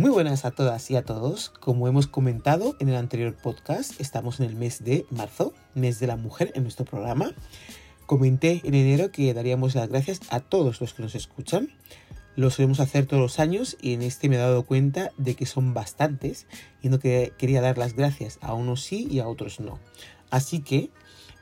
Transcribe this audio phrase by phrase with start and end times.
[0.00, 1.50] Muy buenas a todas y a todos.
[1.50, 6.06] Como hemos comentado en el anterior podcast, estamos en el mes de marzo, mes de
[6.06, 7.34] la mujer en nuestro programa.
[8.06, 11.68] Comenté en enero que daríamos las gracias a todos los que nos escuchan.
[12.34, 15.44] Lo solemos hacer todos los años y en este me he dado cuenta de que
[15.44, 16.46] son bastantes
[16.80, 19.78] y no que quería dar las gracias a unos sí y a otros no.
[20.30, 20.88] Así que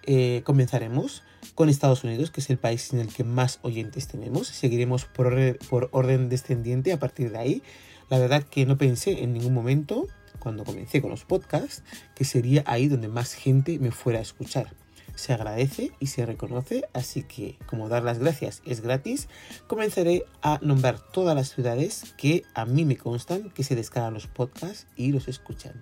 [0.03, 1.23] eh, comenzaremos
[1.55, 4.49] con Estados Unidos, que es el país en el que más oyentes tenemos.
[4.49, 7.63] Seguiremos por, por orden descendiente a partir de ahí
[8.09, 10.07] la verdad que no pensé en ningún momento,
[10.39, 11.83] cuando comencé con los podcasts,
[12.15, 14.75] que sería ahí donde más gente me fuera a escuchar.
[15.15, 19.29] Se agradece y se reconoce, así que como dar las gracias es gratis,
[19.67, 24.29] comenzaré a nombrar todas las ciudades que a mí me constan que se descargan los
[24.29, 25.75] podcasts y los escuchan.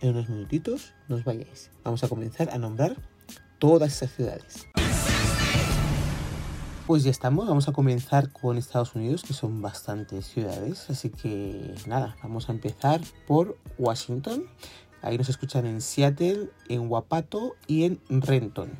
[0.00, 1.70] En unos minutitos nos vayáis.
[1.82, 2.96] Vamos a comenzar a nombrar
[3.58, 4.66] todas esas ciudades.
[6.86, 11.74] Pues ya estamos, vamos a comenzar con Estados Unidos, que son bastantes ciudades, así que
[11.88, 14.44] nada, vamos a empezar por Washington.
[15.02, 18.70] Ahí nos escuchan en Seattle, en Wapato y en Renton.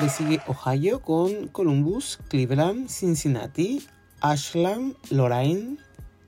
[0.00, 3.86] Le sigue Ohio con Columbus, Cleveland, Cincinnati,
[4.20, 5.78] Ashland, Lorraine,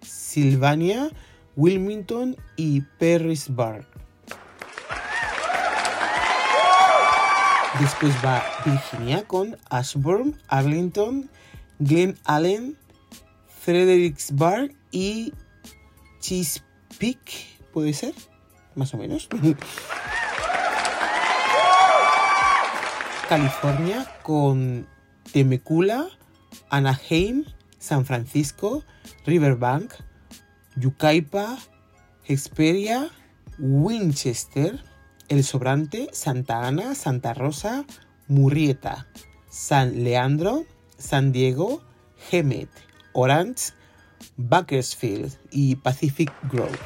[0.00, 1.10] Sylvania,
[1.56, 3.97] Wilmington y Perrysburg.
[7.80, 11.30] Después va Virginia con Ashburn, Arlington,
[11.78, 12.76] Glen Allen,
[13.60, 15.32] Fredericksburg y
[16.20, 18.14] Chesapeake, ¿puede ser?
[18.74, 19.28] Más o menos.
[23.28, 24.88] California con
[25.32, 26.08] Temecula,
[26.70, 27.44] Anaheim,
[27.78, 28.82] San Francisco,
[29.24, 29.92] Riverbank,
[30.76, 31.58] Yucaipa,
[32.24, 33.10] Hesperia,
[33.58, 34.82] Winchester,
[35.28, 37.84] el Sobrante, Santa Ana, Santa Rosa,
[38.28, 39.06] Murrieta,
[39.48, 40.64] San Leandro,
[40.96, 41.82] San Diego,
[42.30, 42.68] Hemet,
[43.12, 43.72] Orange,
[44.36, 46.78] Bakersfield y Pacific Grove.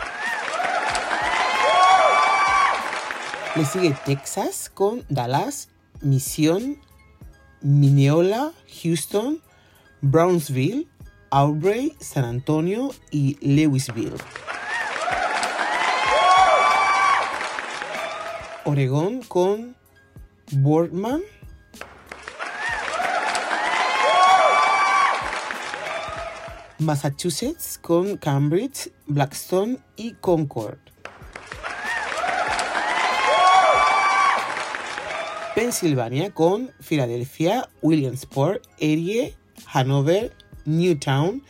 [3.55, 5.68] Le sigue Texas con Dallas,
[6.00, 6.78] Misión,
[7.61, 8.52] Mineola,
[8.83, 9.40] Houston,
[10.00, 10.88] Brownsville,
[11.30, 14.17] Aubrey, San Antonio y Lewisville.
[18.64, 19.77] Oregón con
[20.52, 21.20] Boardman.
[26.78, 30.78] Massachusetts con Cambridge, Blackstone y Concord.
[35.56, 39.36] Pensilvania con Filadelfia, Williamsport, Erie,
[39.73, 40.33] Hanover,
[40.64, 41.42] Newtown,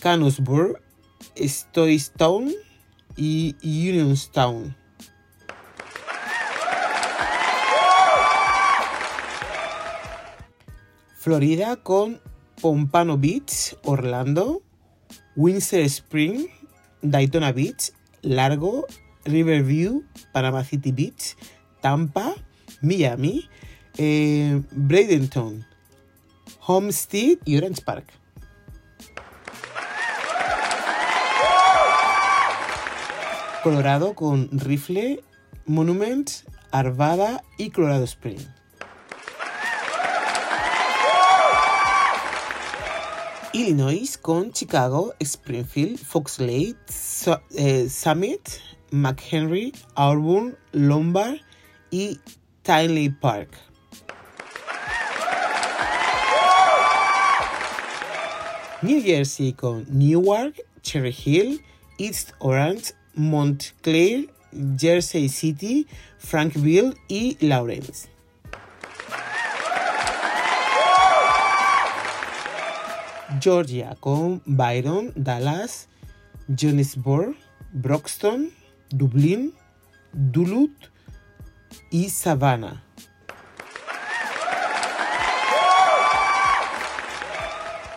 [0.00, 0.80] Canonsburg,
[1.36, 2.52] Stoystown
[3.16, 4.85] y Unionstown.
[11.26, 12.20] Florida con
[12.62, 14.62] Pompano Beach, Orlando,
[15.34, 16.46] Windsor Spring,
[17.02, 17.90] Daytona Beach,
[18.22, 18.86] Largo,
[19.24, 21.36] Riverview, Panama City Beach,
[21.80, 22.32] Tampa,
[22.80, 23.48] Miami,
[23.98, 25.66] eh, Bradenton,
[26.64, 28.06] Homestead y Orange Park.
[33.64, 35.24] Colorado con Rifle,
[35.66, 36.30] Monument,
[36.70, 38.38] Arvada y Colorado Spring.
[43.56, 46.76] Illinois con Chicago, Springfield, Fox Lake,
[47.54, 51.38] eh, Summit, McHenry, Auburn, Lombard
[51.90, 52.18] y
[52.62, 53.48] Tinley Park.
[58.82, 61.58] New Jersey con Newark, Cherry Hill,
[61.98, 64.26] East Orange, Montclair,
[64.78, 65.86] Jersey City,
[66.18, 68.15] Frankville y Lawrence.
[73.40, 75.88] Georgia con Byron, Dallas,
[76.48, 77.34] Johannesburg,
[77.72, 78.50] Broxton,
[78.90, 79.52] Dublín,
[80.12, 80.90] Duluth
[81.90, 82.82] y Savannah.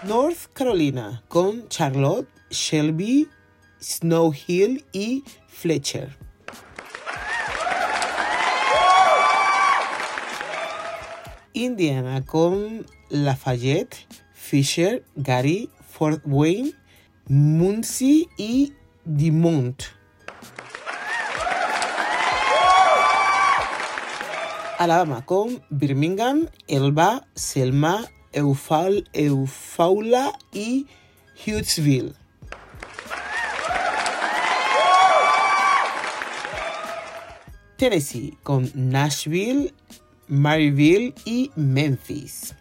[0.04, 3.28] North Carolina con Charlotte, Shelby,
[3.82, 6.18] Snow Hill y Fletcher.
[11.54, 14.08] Indiana con Lafayette,
[14.40, 16.72] Fisher, Gary, Fort Wayne,
[17.28, 18.74] Muncie y
[19.06, 19.84] Dimont.
[24.80, 30.88] Alabama con Birmingham, Elba, Selma, Eufaula y
[31.46, 32.14] Hughesville.
[37.78, 39.74] Tennessee con Nashville,
[40.28, 42.56] Maryville y Memphis.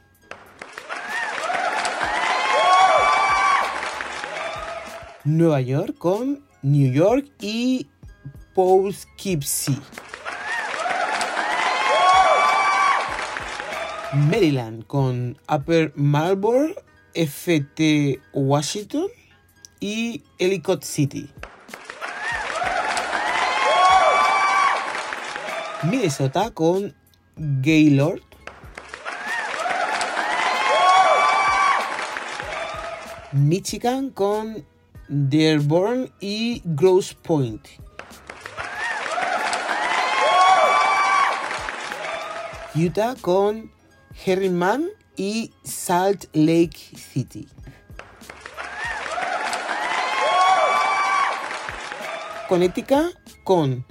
[5.29, 7.87] Nueva York con New York y
[8.55, 9.79] Poughkeepsie.
[14.15, 16.75] Maryland con Upper Marlboro,
[17.15, 19.09] FT Washington
[19.81, 21.29] y Ellicott City.
[25.83, 26.95] Minnesota con
[27.37, 28.23] Gaylord.
[33.33, 34.65] Michigan con
[35.09, 37.67] Dearborn y Grosse Point.
[42.75, 43.73] Utah con
[44.25, 47.49] Herriman y Salt Lake City.
[52.49, 53.15] Connecticut
[53.45, 53.85] con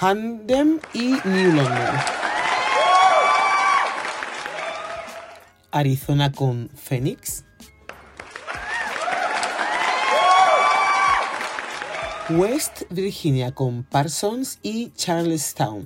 [0.00, 2.00] Handem y New London.
[5.70, 7.44] Arizona con Phoenix.
[12.38, 15.84] West Virginia con Parsons y Charlestown.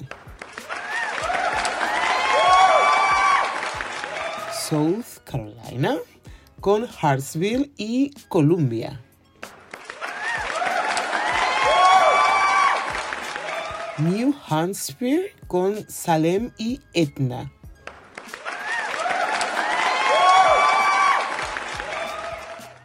[4.53, 5.97] South Carolina
[6.61, 9.01] con Hartsville y Columbia.
[13.99, 17.51] New Hampshire con Salem y Etna.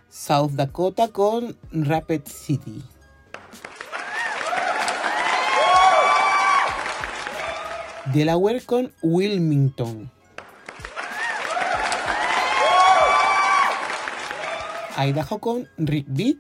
[0.10, 2.82] South Dakota con Rapid City.
[8.06, 10.10] Delaware con Wilmington.
[14.98, 16.40] Idaho con Rigby.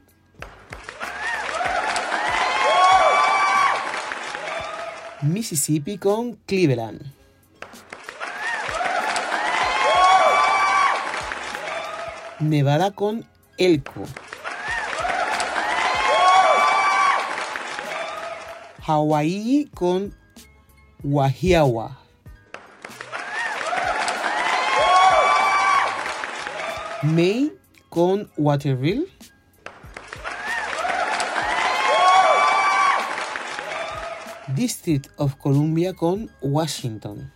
[5.21, 6.99] Mississippi con Cleveland.
[12.39, 13.23] Nevada con
[13.57, 14.07] Elko.
[18.87, 20.20] Hawaii con
[21.03, 21.97] Wahiawa.
[27.03, 27.51] Maine
[27.89, 29.07] con Waterville.
[34.55, 37.31] District of Columbia con Washington.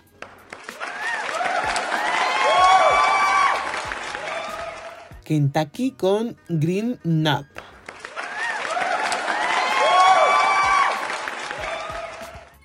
[5.23, 7.64] Kentucky con Green Nut.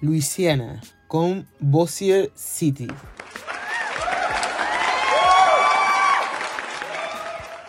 [0.01, 2.89] Louisiana con Bossier City.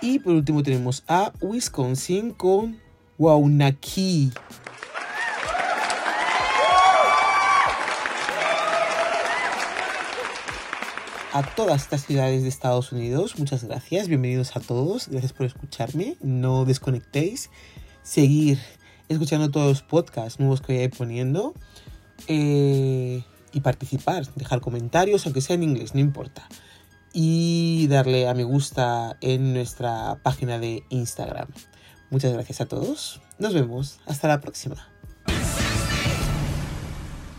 [0.01, 2.79] Y por último tenemos a Wisconsin con
[3.17, 4.31] Waunakee.
[11.33, 13.39] a todas estas ciudades de Estados Unidos.
[13.39, 17.49] Muchas gracias, bienvenidos a todos, gracias por escucharme, no desconectéis,
[18.03, 18.59] seguir
[19.07, 21.53] escuchando todos los podcasts nuevos que voy a ir poniendo
[22.27, 26.47] eh, y participar, dejar comentarios, aunque sea en inglés, no importa.
[27.13, 31.49] Y darle a me gusta en nuestra página de Instagram.
[32.09, 34.90] Muchas gracias a todos, nos vemos, hasta la próxima.